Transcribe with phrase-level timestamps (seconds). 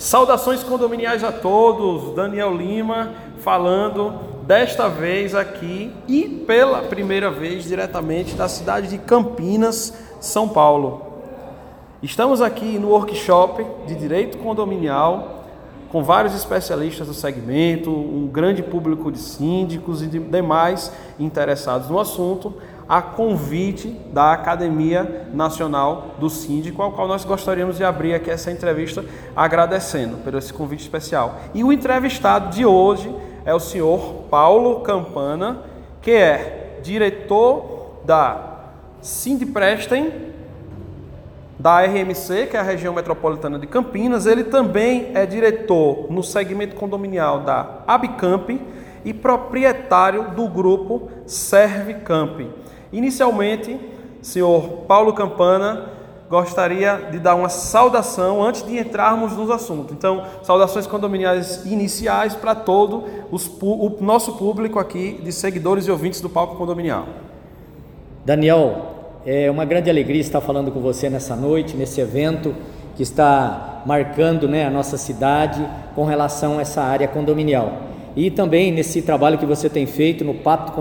[0.00, 4.14] Saudações condominiais a todos, Daniel Lima falando
[4.46, 11.02] desta vez aqui e pela primeira vez diretamente da cidade de Campinas, São Paulo.
[12.02, 15.44] Estamos aqui no workshop de Direito Condominial
[15.90, 22.00] com vários especialistas do segmento, um grande público de síndicos e de demais interessados no
[22.00, 22.54] assunto,
[22.90, 28.50] a convite da Academia Nacional do Síndico, ao qual nós gostaríamos de abrir aqui essa
[28.50, 29.04] entrevista
[29.36, 31.36] agradecendo por esse convite especial.
[31.54, 33.14] E o entrevistado de hoje
[33.44, 35.60] é o senhor Paulo Campana,
[36.02, 38.56] que é diretor da
[39.00, 40.32] Sindprestem,
[41.56, 44.26] da RMC, que é a região metropolitana de Campinas.
[44.26, 48.50] Ele também é diretor no segmento condominial da Abicamp
[49.04, 52.58] e proprietário do grupo Servicamp.
[52.92, 53.78] Inicialmente,
[54.20, 55.90] senhor Paulo Campana,
[56.28, 59.92] gostaria de dar uma saudação antes de entrarmos nos assuntos.
[59.92, 66.20] Então, saudações condominiais iniciais para todo os, o nosso público aqui de seguidores e ouvintes
[66.20, 67.06] do Palco Condominial.
[68.24, 72.54] Daniel, é uma grande alegria estar falando com você nessa noite, nesse evento
[72.96, 77.72] que está marcando né, a nossa cidade com relação a essa área condominial.
[78.14, 80.72] E também nesse trabalho que você tem feito no Pacto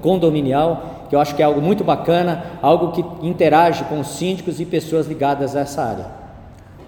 [0.00, 4.60] Condominial, que eu acho que é algo muito bacana, algo que interage com os síndicos
[4.60, 6.06] e pessoas ligadas a essa área.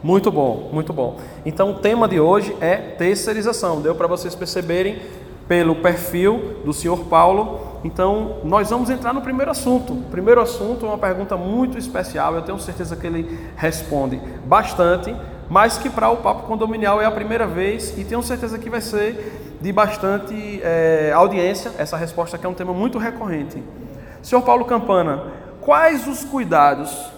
[0.03, 1.17] Muito bom, muito bom.
[1.45, 3.81] Então o tema de hoje é terceirização.
[3.81, 5.01] Deu para vocês perceberem
[5.49, 7.61] pelo perfil do senhor Paulo.
[7.83, 9.93] Então nós vamos entrar no primeiro assunto.
[9.93, 12.35] O primeiro assunto é uma pergunta muito especial.
[12.35, 15.15] Eu tenho certeza que ele responde bastante,
[15.51, 18.81] mas que para o papo condominial é a primeira vez e tenho certeza que vai
[18.81, 21.73] ser de bastante é, audiência.
[21.77, 23.61] Essa resposta aqui é um tema muito recorrente.
[24.23, 25.23] Senhor Paulo Campana,
[25.61, 27.11] quais os cuidados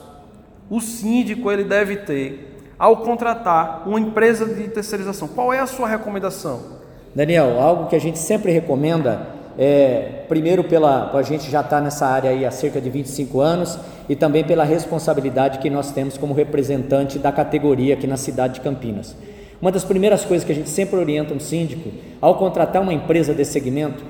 [0.68, 5.28] o síndico ele deve ter ao contratar uma empresa de terceirização?
[5.28, 6.80] Qual é a sua recomendação?
[7.14, 12.06] Daniel, algo que a gente sempre recomenda é, primeiro pela a gente já está nessa
[12.06, 16.32] área aí há cerca de 25 anos e também pela responsabilidade que nós temos como
[16.32, 19.16] representante da categoria aqui na cidade de Campinas.
[19.60, 23.34] Uma das primeiras coisas que a gente sempre orienta um síndico ao contratar uma empresa
[23.34, 24.02] desse segmento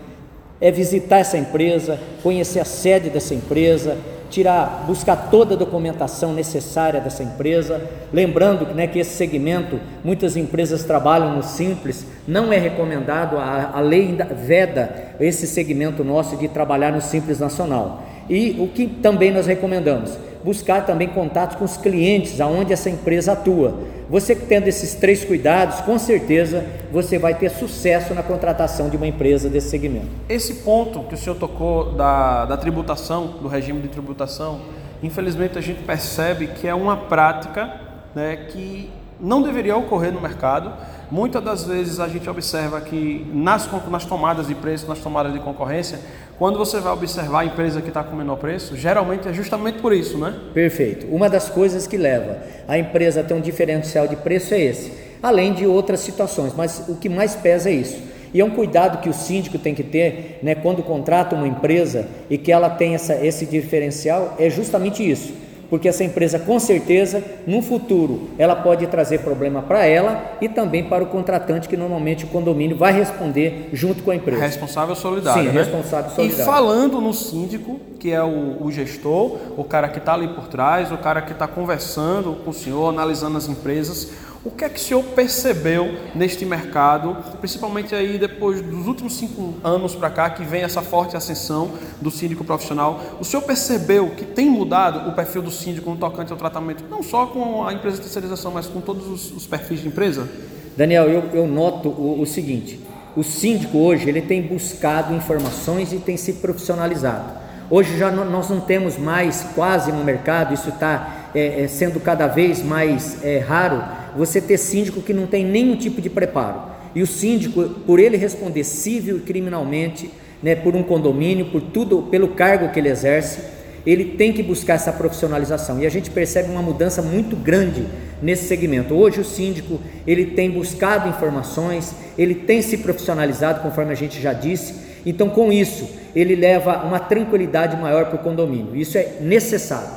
[0.61, 3.97] é visitar essa empresa, conhecer a sede dessa empresa,
[4.31, 7.81] tirar, buscar toda a documentação necessária dessa empresa.
[8.13, 13.81] Lembrando né, que esse segmento, muitas empresas trabalham no simples, não é recomendado, a, a
[13.81, 14.17] lei
[14.47, 18.05] veda esse segmento nosso de trabalhar no simples nacional.
[18.29, 20.17] E o que também nós recomendamos?
[20.45, 23.79] Buscar também contatos com os clientes, aonde essa empresa atua.
[24.09, 29.07] Você tendo esses três cuidados, com certeza você vai ter sucesso na contratação de uma
[29.07, 30.09] empresa desse segmento.
[30.29, 34.61] Esse ponto que o senhor tocou da, da tributação, do regime de tributação,
[35.03, 37.73] infelizmente a gente percebe que é uma prática
[38.15, 38.91] né, que
[39.21, 40.73] não deveria ocorrer no mercado.
[41.11, 45.41] Muitas das vezes a gente observa que nas, nas tomadas de preço, nas tomadas de
[45.41, 45.99] concorrência,
[46.39, 49.93] quando você vai observar a empresa que está com menor preço, geralmente é justamente por
[49.93, 50.35] isso, né?
[50.55, 51.07] Perfeito.
[51.15, 54.93] Uma das coisas que leva a empresa a ter um diferencial de preço é esse,
[55.23, 58.01] além de outras situações, mas o que mais pesa é isso.
[58.33, 62.07] E é um cuidado que o síndico tem que ter né, quando contrata uma empresa
[62.31, 65.40] e que ela tem essa, esse diferencial, é justamente isso
[65.71, 70.85] porque essa empresa com certeza no futuro ela pode trazer problema para ela e também
[70.85, 74.43] para o contratante que normalmente o condomínio vai responder junto com a empresa.
[74.43, 75.53] Responsável solidário, Sim, né?
[75.63, 76.43] responsável solidário.
[76.43, 80.49] E falando no síndico, que é o, o gestor, o cara que está ali por
[80.49, 84.11] trás, o cara que está conversando com o senhor, analisando as empresas,
[84.43, 89.55] o que é que o senhor percebeu neste mercado, principalmente aí depois dos últimos cinco
[89.63, 93.19] anos para cá, que vem essa forte ascensão do síndico profissional?
[93.21, 97.03] O senhor percebeu que tem mudado o perfil do síndico no tocante ao tratamento, não
[97.03, 100.27] só com a empresa de terceirização, mas com todos os, os perfis de empresa?
[100.75, 102.81] Daniel, eu, eu noto o, o seguinte:
[103.15, 107.41] o síndico hoje ele tem buscado informações e tem se profissionalizado.
[107.69, 112.27] Hoje já nós não temos mais quase no mercado, isso está é, é, sendo cada
[112.27, 116.63] vez mais é, raro você ter síndico que não tem nenhum tipo de preparo.
[116.95, 120.11] E o síndico, por ele responder civil e criminalmente,
[120.43, 123.41] né, por um condomínio, por tudo, pelo cargo que ele exerce,
[123.87, 125.81] ele tem que buscar essa profissionalização.
[125.81, 127.87] E a gente percebe uma mudança muito grande
[128.21, 128.95] nesse segmento.
[128.95, 134.33] Hoje o síndico, ele tem buscado informações, ele tem se profissionalizado, conforme a gente já
[134.33, 134.75] disse.
[135.07, 138.77] Então, com isso, ele leva uma tranquilidade maior para o condomínio.
[138.77, 139.89] Isso é necessário.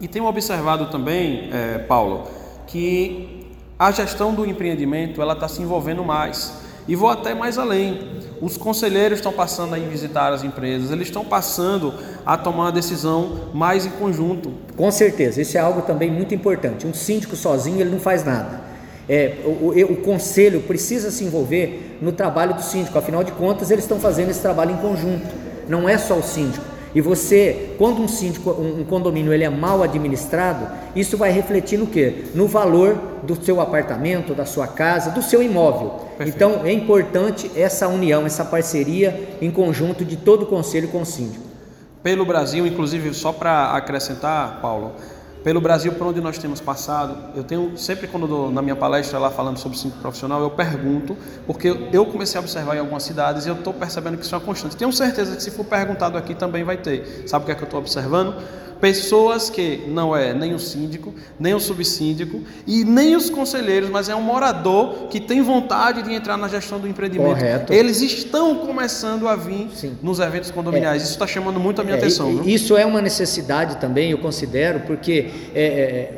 [0.00, 2.28] E tenho observado também, é, Paulo,
[2.66, 3.39] que
[3.80, 6.52] a gestão do empreendimento ela está se envolvendo mais.
[6.86, 8.20] E vou até mais além.
[8.38, 11.94] Os conselheiros estão passando a visitar as empresas, eles estão passando
[12.26, 14.52] a tomar uma decisão mais em conjunto.
[14.76, 16.86] Com certeza, isso é algo também muito importante.
[16.86, 18.60] Um síndico sozinho ele não faz nada.
[19.08, 23.70] É, o, o, o, conselho precisa se envolver no trabalho do síndico, afinal de contas,
[23.70, 25.26] eles estão fazendo esse trabalho em conjunto,
[25.68, 26.64] não é só o síndico.
[26.94, 31.78] E você, quando um síndico, um, um condomínio ele é mal administrado, isso vai refletir
[31.78, 32.24] no quê?
[32.34, 35.90] No valor do seu apartamento, da sua casa, do seu imóvel.
[36.18, 36.34] Perfeito.
[36.34, 41.06] Então é importante essa união, essa parceria em conjunto de todo o conselho com o
[41.06, 41.44] síndico.
[42.02, 44.92] Pelo Brasil, inclusive, só para acrescentar, Paulo,
[45.42, 49.18] pelo Brasil por onde nós temos passado, eu tenho sempre quando dou, na minha palestra
[49.18, 51.16] lá falando sobre o profissional, eu pergunto,
[51.46, 54.38] porque eu comecei a observar em algumas cidades e eu estou percebendo que isso é
[54.38, 54.76] uma constante.
[54.76, 57.24] Tenho certeza que se for perguntado aqui também vai ter.
[57.26, 58.34] Sabe o que é que eu estou observando?
[58.80, 64.08] Pessoas que não é nem o síndico, nem o subsíndico e nem os conselheiros, mas
[64.08, 67.34] é um morador que tem vontade de entrar na gestão do empreendimento.
[67.34, 67.72] Correto.
[67.72, 69.98] Eles estão começando a vir Sim.
[70.02, 71.02] nos eventos condominiais.
[71.02, 71.04] É.
[71.04, 72.42] Isso está chamando muito a minha é, atenção.
[72.44, 76.14] Isso é uma necessidade também, eu considero, porque é, é,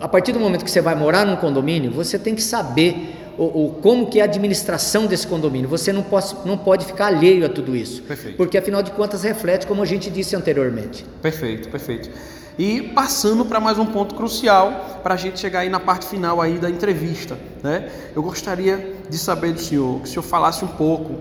[0.00, 3.66] a partir do momento que você vai morar num condomínio, você tem que saber o,
[3.66, 5.68] o, como que é a administração desse condomínio.
[5.68, 8.02] Você não pode, não pode ficar alheio a tudo isso.
[8.02, 8.36] Perfeito.
[8.36, 11.04] Porque afinal de contas reflete, como a gente disse anteriormente.
[11.20, 12.10] Perfeito, perfeito.
[12.58, 16.40] E passando para mais um ponto crucial para a gente chegar aí na parte final
[16.40, 17.90] aí da entrevista, né?
[18.14, 21.20] Eu gostaria de saber do senhor, que o senhor falasse um pouco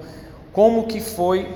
[0.52, 1.48] como que foi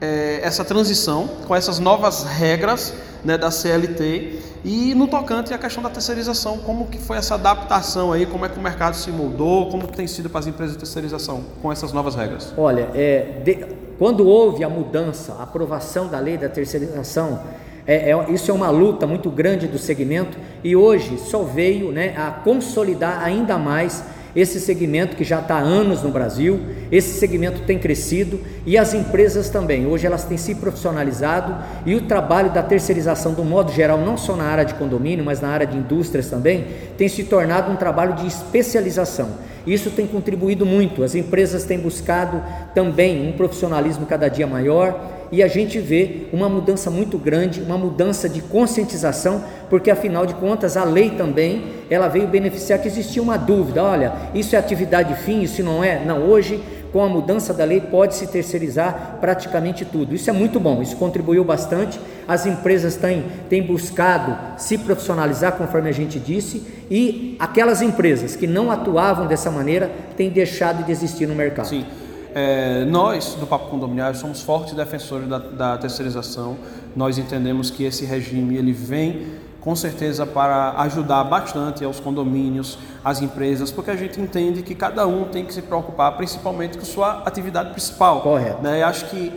[0.00, 2.94] é, essa transição com essas novas regras
[3.24, 8.12] né, da CLT e no tocante à questão da terceirização, como que foi essa adaptação
[8.12, 10.78] aí, como é que o mercado se moldou, como tem sido para as empresas de
[10.78, 12.52] terceirização com essas novas regras?
[12.56, 13.66] Olha, é, de,
[13.98, 17.40] quando houve a mudança, a aprovação da lei da terceirização,
[17.86, 22.14] é, é, isso é uma luta muito grande do segmento e hoje só veio né,
[22.16, 24.02] a consolidar ainda mais
[24.34, 26.60] esse segmento que já está há anos no Brasil,
[26.90, 29.86] esse segmento tem crescido e as empresas também.
[29.86, 34.34] Hoje elas têm se profissionalizado e o trabalho da terceirização, do modo geral, não só
[34.34, 36.66] na área de condomínio, mas na área de indústrias também,
[36.96, 39.30] tem se tornado um trabalho de especialização.
[39.66, 41.02] Isso tem contribuído muito.
[41.02, 42.42] As empresas têm buscado
[42.74, 47.78] também um profissionalismo cada dia maior e a gente vê uma mudança muito grande, uma
[47.78, 53.22] mudança de conscientização, porque afinal de contas a lei também ela veio beneficiar que existia
[53.22, 56.04] uma dúvida, olha, isso é atividade fim, isso não é?
[56.04, 56.62] Não, hoje
[56.94, 60.14] com a mudança da lei pode se terceirizar praticamente tudo.
[60.14, 61.98] Isso é muito bom, isso contribuiu bastante.
[62.26, 68.46] As empresas têm, têm buscado se profissionalizar, conforme a gente disse, e aquelas empresas que
[68.46, 71.66] não atuavam dessa maneira têm deixado de existir no mercado.
[71.66, 71.84] Sim.
[72.32, 76.56] É, nós, do Papo Condominiário, somos fortes defensores da, da terceirização.
[76.94, 79.26] Nós entendemos que esse regime ele vem
[79.64, 85.06] com certeza para ajudar bastante aos condomínios, às empresas, porque a gente entende que cada
[85.06, 88.20] um tem que se preocupar principalmente com sua atividade principal.
[88.20, 88.62] Correto.
[88.62, 88.82] Né?
[88.82, 89.32] Acho que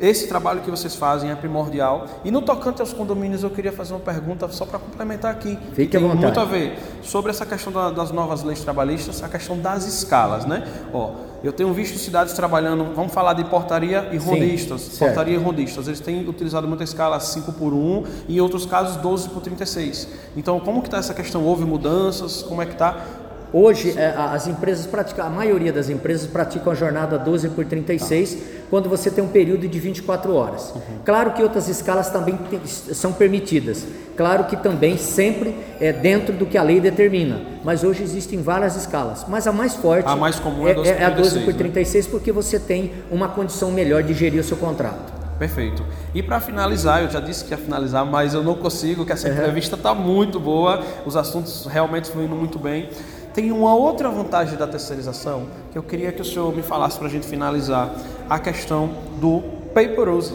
[0.00, 2.06] esse trabalho que vocês fazem é primordial.
[2.24, 5.58] E no tocante aos condomínios, eu queria fazer uma pergunta só para complementar aqui.
[5.72, 6.22] Fique à vontade.
[6.22, 10.44] muito a ver sobre essa questão da, das novas leis trabalhistas, a questão das escalas,
[10.44, 10.66] né?
[10.92, 11.12] Ó,
[11.42, 14.98] eu tenho visto cidades trabalhando, vamos falar de portaria e rondistas.
[14.98, 15.86] Portaria e rondistas.
[15.86, 20.08] Eles têm utilizado muita escala 5 por 1 e em outros casos 12 por 36.
[20.36, 21.44] Então, como que está essa questão?
[21.44, 22.42] Houve mudanças?
[22.42, 23.25] Como é que está?
[23.52, 28.34] Hoje, é, as empresas praticam, a maioria das empresas praticam a jornada 12 por 36,
[28.34, 28.40] tá.
[28.68, 30.72] quando você tem um período de 24 horas.
[30.74, 30.80] Uhum.
[31.04, 33.86] Claro que outras escalas também tem, são permitidas.
[34.16, 37.40] Claro que também sempre é dentro do que a lei determina.
[37.62, 39.24] Mas hoje existem várias escalas.
[39.28, 42.06] Mas a mais forte a mais comum é, 12 é, é a 12 por 36,
[42.06, 42.10] né?
[42.10, 45.16] porque você tem uma condição melhor de gerir o seu contrato.
[45.38, 45.84] Perfeito.
[46.14, 49.28] E para finalizar, eu já disse que ia finalizar, mas eu não consigo, que essa
[49.28, 52.88] entrevista está muito boa, os assuntos realmente fluindo muito bem.
[53.36, 57.06] Tem uma outra vantagem da terceirização que eu queria que o senhor me falasse para
[57.06, 57.94] a gente finalizar,
[58.30, 58.88] a questão
[59.20, 59.42] do
[59.74, 60.32] paper use.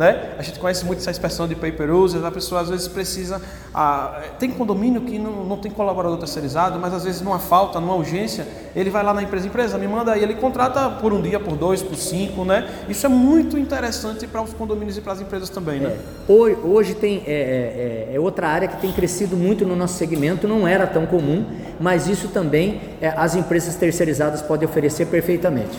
[0.00, 0.32] Né?
[0.38, 3.38] A gente conhece muito essa expressão de paper user, a pessoa às vezes precisa.
[3.74, 7.94] Ah, tem condomínio que não, não tem colaborador terceirizado, mas às vezes numa falta, numa
[7.94, 11.38] urgência, ele vai lá na empresa, empresa, me manda aí, ele contrata por um dia,
[11.38, 12.66] por dois, por cinco, né?
[12.88, 15.90] Isso é muito interessante para os condomínios e para as empresas também, né?
[15.90, 19.98] É, hoje, hoje tem é, é, é, outra área que tem crescido muito no nosso
[19.98, 21.44] segmento, não era tão comum,
[21.78, 25.76] mas isso também é, as empresas terceirizadas podem oferecer perfeitamente.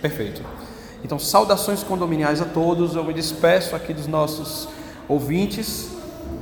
[0.00, 0.40] Perfeito.
[1.04, 2.94] Então, saudações condominiais a todos.
[2.96, 4.68] Eu me despeço aqui dos nossos
[5.08, 5.90] ouvintes,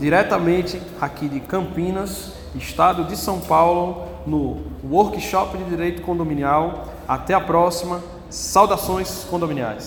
[0.00, 6.86] diretamente aqui de Campinas, estado de São Paulo, no Workshop de Direito Condominial.
[7.06, 8.00] Até a próxima.
[8.28, 9.84] Saudações condominiais.